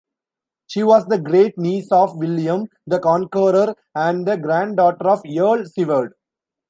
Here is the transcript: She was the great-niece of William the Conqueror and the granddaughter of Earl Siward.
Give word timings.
She 0.65 0.81
was 0.81 1.05
the 1.05 1.19
great-niece 1.19 1.91
of 1.91 2.17
William 2.17 2.65
the 2.87 2.97
Conqueror 2.99 3.75
and 3.93 4.27
the 4.27 4.35
granddaughter 4.35 5.07
of 5.07 5.21
Earl 5.29 5.65
Siward. 5.65 6.13